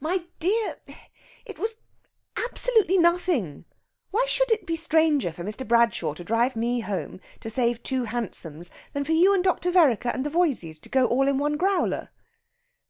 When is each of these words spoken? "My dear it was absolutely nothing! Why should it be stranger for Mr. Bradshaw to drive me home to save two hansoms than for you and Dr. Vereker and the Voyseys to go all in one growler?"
"My 0.00 0.24
dear 0.38 0.76
it 1.46 1.58
was 1.58 1.76
absolutely 2.36 2.98
nothing! 2.98 3.64
Why 4.10 4.26
should 4.28 4.50
it 4.50 4.66
be 4.66 4.76
stranger 4.76 5.32
for 5.32 5.42
Mr. 5.44 5.66
Bradshaw 5.66 6.12
to 6.12 6.22
drive 6.24 6.54
me 6.56 6.80
home 6.80 7.20
to 7.40 7.48
save 7.48 7.82
two 7.82 8.04
hansoms 8.04 8.70
than 8.92 9.04
for 9.04 9.12
you 9.12 9.32
and 9.32 9.42
Dr. 9.42 9.70
Vereker 9.70 10.10
and 10.10 10.26
the 10.26 10.30
Voyseys 10.30 10.78
to 10.80 10.90
go 10.90 11.06
all 11.06 11.26
in 11.26 11.38
one 11.38 11.56
growler?" 11.56 12.10